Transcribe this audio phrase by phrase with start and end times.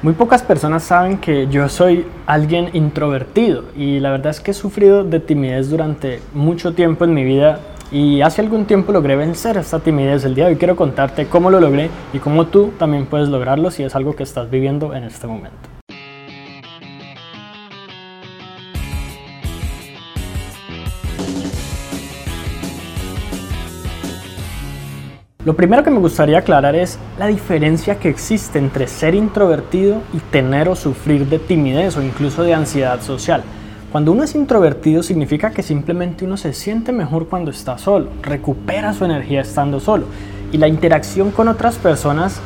[0.00, 4.54] Muy pocas personas saben que yo soy alguien introvertido y la verdad es que he
[4.54, 7.58] sufrido de timidez durante mucho tiempo en mi vida
[7.90, 10.24] y hace algún tiempo logré vencer esta timidez.
[10.24, 13.72] El día de hoy quiero contarte cómo lo logré y cómo tú también puedes lograrlo
[13.72, 15.77] si es algo que estás viviendo en este momento.
[25.48, 30.18] Lo primero que me gustaría aclarar es la diferencia que existe entre ser introvertido y
[30.18, 33.42] tener o sufrir de timidez o incluso de ansiedad social.
[33.90, 38.92] Cuando uno es introvertido significa que simplemente uno se siente mejor cuando está solo, recupera
[38.92, 40.04] su energía estando solo
[40.52, 42.42] y la interacción con otras personas,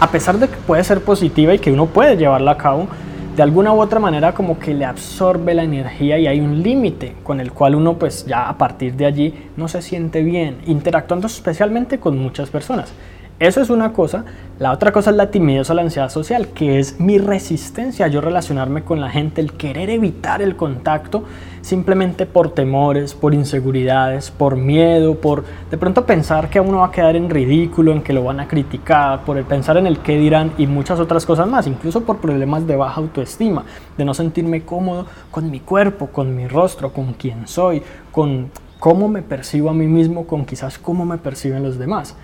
[0.00, 2.88] a pesar de que puede ser positiva y que uno puede llevarla a cabo,
[3.36, 7.16] de alguna u otra manera como que le absorbe la energía y hay un límite
[7.22, 11.26] con el cual uno pues ya a partir de allí no se siente bien, interactuando
[11.26, 12.94] especialmente con muchas personas.
[13.38, 14.24] Eso es una cosa.
[14.58, 18.08] La otra cosa es la timidez o la ansiedad social, que es mi resistencia a
[18.08, 21.24] yo relacionarme con la gente, el querer evitar el contacto
[21.60, 26.90] simplemente por temores, por inseguridades, por miedo, por de pronto pensar que uno va a
[26.90, 30.16] quedar en ridículo, en que lo van a criticar, por el pensar en el qué
[30.16, 33.66] dirán y muchas otras cosas más, incluso por problemas de baja autoestima,
[33.98, 39.08] de no sentirme cómodo con mi cuerpo, con mi rostro, con quién soy, con cómo
[39.08, 42.16] me percibo a mí mismo, con quizás cómo me perciben los demás.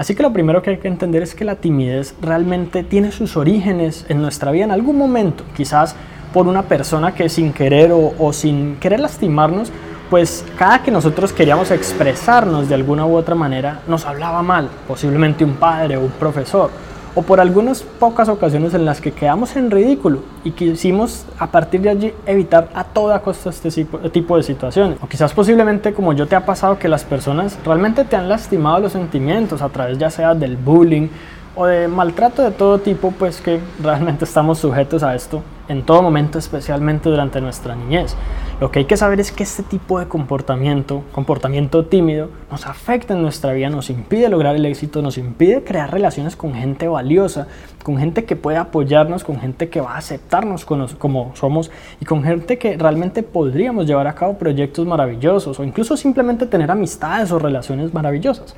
[0.00, 3.36] Así que lo primero que hay que entender es que la timidez realmente tiene sus
[3.36, 5.94] orígenes en nuestra vida en algún momento, quizás
[6.32, 9.70] por una persona que sin querer o, sin querer lastimarnos,
[10.08, 15.44] pues cada que nosotros queríamos expresarnos de alguna u otra manera, nos hablaba mal, posiblemente
[15.44, 16.70] un padre o un profesor
[17.14, 21.80] o por algunas pocas ocasiones en las que quedamos en ridículo y quisimos a partir
[21.80, 23.70] de allí evitar a toda costa este
[24.10, 24.98] tipo de situaciones.
[25.02, 28.78] O quizás posiblemente como yo te ha pasado que las personas realmente te han lastimado
[28.80, 31.08] los sentimientos a través ya sea del bullying
[31.56, 36.02] o de maltrato de todo tipo, pues que realmente estamos sujetos a esto en todo
[36.02, 38.16] momento, especialmente durante nuestra niñez.
[38.60, 43.14] Lo que hay que saber es que este tipo de comportamiento, comportamiento tímido, nos afecta
[43.14, 47.46] en nuestra vida, nos impide lograr el éxito, nos impide crear relaciones con gente valiosa,
[47.84, 51.70] con gente que puede apoyarnos, con gente que va a aceptarnos como somos
[52.00, 56.70] y con gente que realmente podríamos llevar a cabo proyectos maravillosos o incluso simplemente tener
[56.70, 58.56] amistades o relaciones maravillosas.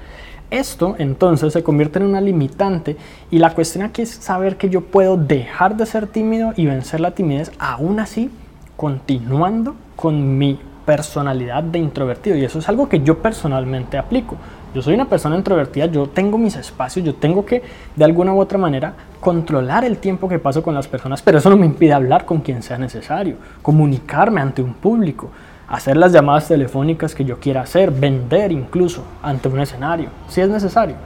[0.53, 2.99] Esto entonces se convierte en una limitante
[3.31, 7.01] y la cuestión aquí es saber que yo puedo dejar de ser tímido y vencer
[7.01, 8.31] la timidez aún así
[8.77, 14.37] continuando con mi personalidad de introvertido y eso es algo que yo personalmente aplico.
[14.75, 17.63] Yo soy una persona introvertida, yo tengo mis espacios, yo tengo que
[17.97, 21.49] de alguna u otra manera controlar el tiempo que paso con las personas, pero eso
[21.49, 25.31] no me impide hablar con quien sea necesario, comunicarme ante un público,
[25.73, 30.49] hacer las llamadas telefónicas que yo quiera hacer, vender incluso ante un escenario, si es
[30.49, 30.97] necesario.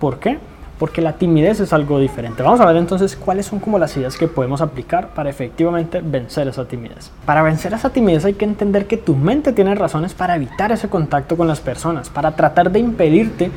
[0.00, 0.40] ¿Por qué?
[0.76, 2.42] Porque la timidez es algo diferente.
[2.42, 6.48] Vamos a ver entonces cuáles son como las ideas que podemos aplicar para efectivamente vencer
[6.48, 7.12] esa timidez.
[7.24, 10.88] Para vencer esa timidez hay que entender que tu mente tiene razones para evitar ese
[10.88, 13.52] contacto con las personas, para tratar de impedirte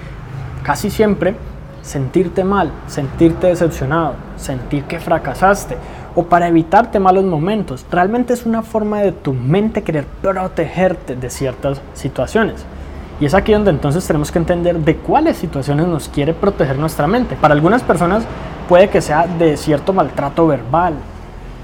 [0.62, 1.34] casi siempre
[1.82, 5.76] sentirte mal, sentirte decepcionado, sentir que fracasaste
[6.16, 7.86] o para evitarte malos momentos.
[7.92, 12.66] Realmente es una forma de tu mente querer protegerte de ciertas situaciones.
[13.20, 17.08] Y es aquí donde entonces tenemos que entender de cuáles situaciones nos quiere proteger nuestra
[17.08, 17.36] mente.
[17.36, 18.24] Para algunas personas
[18.68, 20.96] puede que sea de cierto maltrato verbal,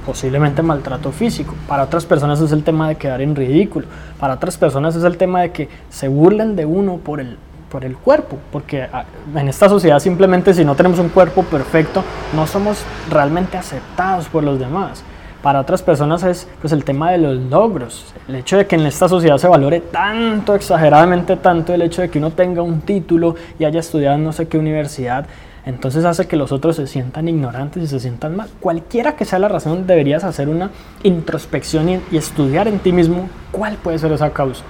[0.06, 1.54] posiblemente maltrato físico.
[1.68, 3.88] Para otras personas es el tema de quedar en ridículo.
[4.20, 7.38] Para otras personas es el tema de que se burlen de uno por el
[7.72, 12.04] por el cuerpo, porque ah, en esta sociedad simplemente si no tenemos un cuerpo perfecto,
[12.36, 15.04] no somos realmente aceptados por los demás.
[15.42, 18.86] Para otras personas es pues, el tema de los logros, el hecho de que en
[18.86, 23.36] esta sociedad se valore tanto, exageradamente tanto, el hecho de que uno tenga un título
[23.58, 25.26] y haya estudiado en no sé qué universidad,
[25.66, 28.50] entonces hace que los otros se sientan ignorantes y se sientan mal.
[28.60, 30.70] Cualquiera que sea la razón, deberías hacer una
[31.04, 34.64] introspección y, y estudiar en ti mismo cuál puede ser esa causa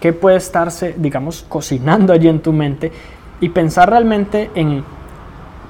[0.00, 2.92] qué puede estarse, digamos, cocinando allí en tu mente
[3.40, 4.84] y pensar realmente en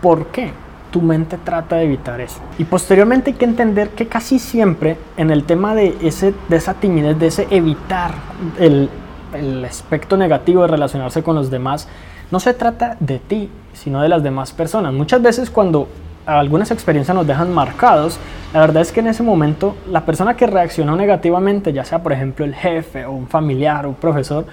[0.00, 0.50] por qué
[0.90, 2.40] tu mente trata de evitar eso.
[2.58, 6.74] Y posteriormente hay que entender que casi siempre en el tema de, ese, de esa
[6.74, 8.14] timidez, de ese evitar
[8.58, 8.88] el,
[9.34, 11.88] el aspecto negativo de relacionarse con los demás,
[12.30, 14.92] no se trata de ti, sino de las demás personas.
[14.92, 15.88] Muchas veces cuando
[16.26, 18.18] algunas experiencias nos dejan marcados,
[18.52, 22.12] la verdad es que en ese momento la persona que reaccionó negativamente, ya sea por
[22.12, 24.44] ejemplo el jefe o un familiar o un profesor,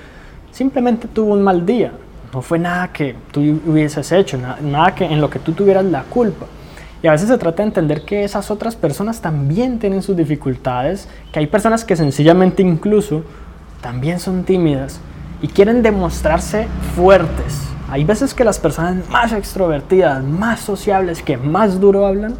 [0.51, 1.91] simplemente tuvo un mal día.
[2.33, 6.03] No fue nada que tú hubieses hecho, nada, que en lo que tú tuvieras la
[6.03, 6.45] culpa.
[7.03, 11.09] Y a veces se trata de entender que esas otras personas también tienen sus dificultades,
[11.31, 13.23] que hay personas que sencillamente incluso
[13.81, 14.99] también son tímidas
[15.41, 17.61] y quieren demostrarse fuertes,
[17.93, 22.33] hay veces que las personas más extrovertidas, más sociables, que más duro hablan,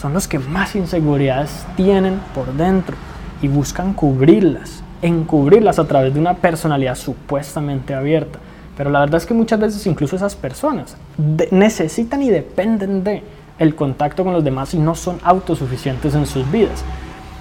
[0.00, 2.96] son los que más inseguridades tienen por dentro
[3.42, 8.38] y buscan cubrirlas, encubrirlas a través de una personalidad supuestamente abierta.
[8.74, 10.96] Pero la verdad es que muchas veces incluso esas personas
[11.50, 13.22] necesitan y dependen de
[13.58, 16.82] el contacto con los demás y no son autosuficientes en sus vidas.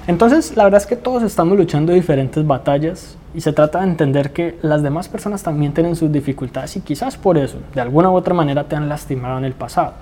[0.05, 4.33] Entonces, la verdad es que todos estamos luchando diferentes batallas y se trata de entender
[4.33, 8.15] que las demás personas también tienen sus dificultades y quizás por eso, de alguna u
[8.15, 9.93] otra manera, te han lastimado en el pasado.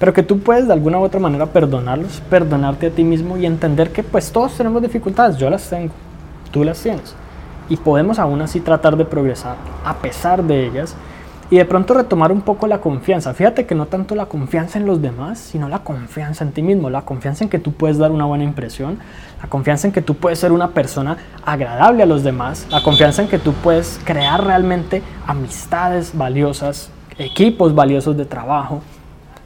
[0.00, 3.46] Pero que tú puedes de alguna u otra manera perdonarlos, perdonarte a ti mismo y
[3.46, 5.92] entender que pues todos tenemos dificultades, yo las tengo,
[6.50, 7.14] tú las tienes.
[7.68, 10.96] Y podemos aún así tratar de progresar a pesar de ellas
[11.50, 13.34] y de pronto retomar un poco la confianza.
[13.34, 16.90] Fíjate que no tanto la confianza en los demás, sino la confianza en ti mismo,
[16.90, 18.98] la confianza en que tú puedes dar una buena impresión,
[19.42, 23.22] la confianza en que tú puedes ser una persona agradable a los demás, la confianza
[23.22, 28.82] en que tú puedes crear realmente amistades valiosas, equipos valiosos de trabajo,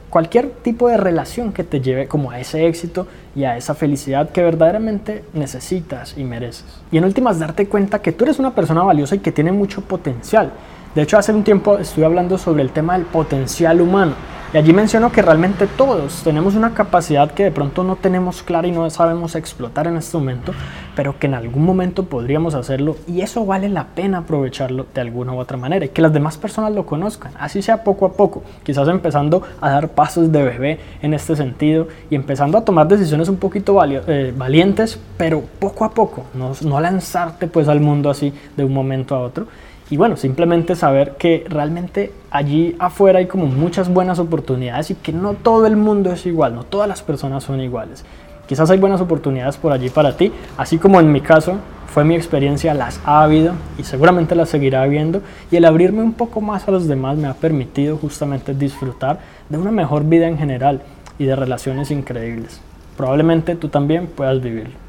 [0.09, 4.29] cualquier tipo de relación que te lleve como a ese éxito y a esa felicidad
[4.29, 6.81] que verdaderamente necesitas y mereces.
[6.91, 9.81] Y en últimas darte cuenta que tú eres una persona valiosa y que tiene mucho
[9.81, 10.51] potencial
[10.95, 14.13] de hecho, hace un tiempo estuve hablando sobre el tema del potencial humano.
[14.51, 18.67] Y allí menciono que realmente todos tenemos una capacidad que de pronto no tenemos clara
[18.67, 20.55] y no sabemos explotar en este momento,
[20.95, 25.33] pero que en algún momento podríamos hacerlo y eso vale la pena aprovecharlo de alguna
[25.33, 28.41] u otra manera y que las demás personas lo conozcan, así sea poco a poco,
[28.63, 33.29] quizás empezando a dar pasos de bebé en este sentido y empezando a tomar decisiones
[33.29, 38.33] un poquito eh, valientes, pero poco a poco, no, no lanzarte pues al mundo así
[38.57, 39.45] de un momento a otro
[39.89, 45.11] y bueno, simplemente saber que realmente allí afuera hay como muchas buenas oportunidades y que
[45.11, 48.05] no todo el mundo es igual, no todas las personas son iguales.
[48.47, 51.55] Quizás hay buenas oportunidades por allí para ti, así como en mi caso
[51.87, 55.21] fue mi experiencia, las ha habido y seguramente las seguirá habiendo.
[55.51, 59.19] Y el abrirme un poco más a los demás me ha permitido justamente disfrutar
[59.49, 60.81] de una mejor vida en general
[61.17, 62.61] y de relaciones increíbles.
[62.95, 64.88] Probablemente tú también puedas vivirlo.